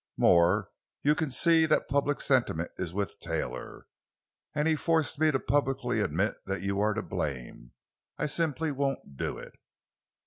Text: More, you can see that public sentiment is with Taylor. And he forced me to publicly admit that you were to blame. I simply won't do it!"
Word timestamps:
More, 0.17 0.71
you 1.03 1.13
can 1.13 1.29
see 1.29 1.67
that 1.67 1.87
public 1.87 2.21
sentiment 2.21 2.71
is 2.77 2.91
with 2.91 3.19
Taylor. 3.19 3.85
And 4.55 4.67
he 4.67 4.75
forced 4.75 5.19
me 5.19 5.29
to 5.29 5.39
publicly 5.39 5.99
admit 5.99 6.37
that 6.47 6.63
you 6.63 6.77
were 6.77 6.95
to 6.95 7.03
blame. 7.03 7.73
I 8.17 8.25
simply 8.25 8.71
won't 8.71 9.15
do 9.15 9.37
it!" 9.37 9.53